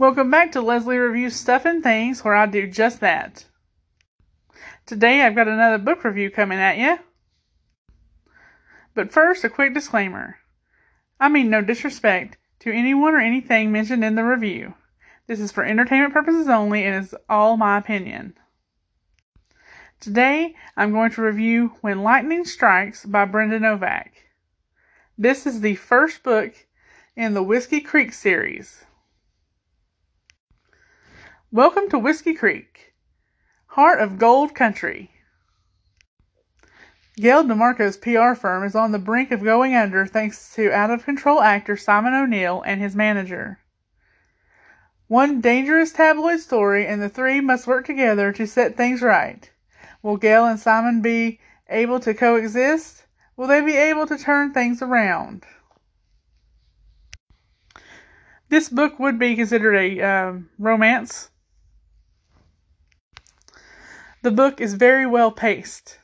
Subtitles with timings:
[0.00, 3.44] Welcome back to Leslie Reviews Stuff and Things, where I do just that.
[4.86, 7.00] Today I've got another book review coming at you.
[8.94, 10.36] But first, a quick disclaimer.
[11.18, 14.74] I mean no disrespect to anyone or anything mentioned in the review.
[15.26, 18.38] This is for entertainment purposes only and is all my opinion.
[19.98, 24.12] Today I'm going to review When Lightning Strikes by Brenda Novak.
[25.18, 26.54] This is the first book
[27.16, 28.84] in the Whiskey Creek series.
[31.50, 32.92] Welcome to Whiskey Creek,
[33.68, 35.10] heart of gold country.
[37.16, 41.06] Gail DeMarco's PR firm is on the brink of going under thanks to out of
[41.06, 43.60] control actor Simon O'Neal and his manager.
[45.06, 49.50] One dangerous tabloid story, and the three must work together to set things right.
[50.02, 51.40] Will Gail and Simon be
[51.70, 53.06] able to coexist?
[53.38, 55.46] Will they be able to turn things around?
[58.50, 61.30] This book would be considered a uh, romance
[64.28, 66.00] the book is very well paced.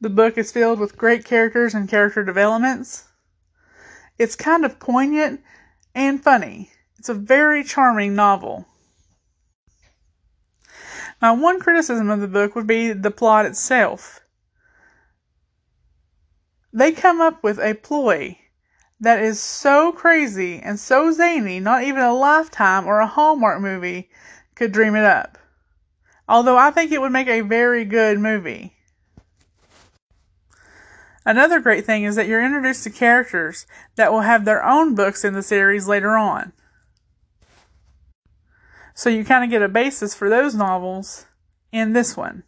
[0.00, 3.08] The book is filled with great characters and character developments.
[4.20, 5.40] It's kind of poignant
[5.96, 6.70] and funny.
[6.96, 8.66] It's a very charming novel.
[11.20, 14.20] Now, one criticism of the book would be the plot itself.
[16.72, 18.38] They come up with a ploy
[19.00, 24.08] that is so crazy and so zany, not even a Lifetime or a Hallmark movie
[24.54, 25.36] could dream it up.
[26.28, 28.74] Although I think it would make a very good movie.
[31.24, 35.24] Another great thing is that you're introduced to characters that will have their own books
[35.24, 36.52] in the series later on.
[38.94, 41.26] So you kind of get a basis for those novels
[41.70, 42.44] in this one.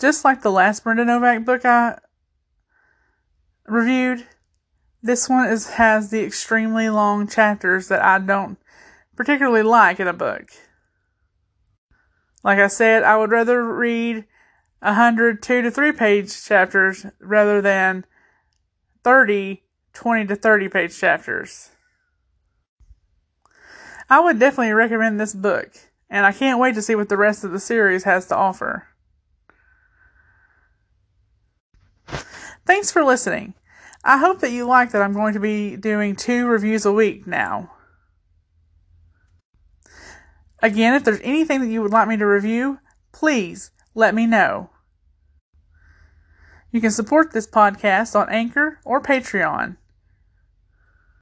[0.00, 1.98] Just like the last Brenda Novak book I
[3.66, 4.26] reviewed,
[5.02, 8.58] this one is has the extremely long chapters that I don't
[9.16, 10.50] particularly like in a book.
[12.44, 14.24] Like I said, I would rather read
[14.80, 18.04] a hundred two to three page chapters rather than
[19.04, 19.62] 30,
[19.92, 21.70] 20 to 30 page chapters.
[24.10, 25.70] I would definitely recommend this book,
[26.08, 28.86] and I can't wait to see what the rest of the series has to offer.
[32.64, 33.54] Thanks for listening.
[34.04, 37.26] I hope that you like that I'm going to be doing two reviews a week
[37.26, 37.72] now.
[40.60, 42.80] Again, if there's anything that you would like me to review,
[43.12, 44.70] please let me know.
[46.70, 49.76] You can support this podcast on Anchor or Patreon.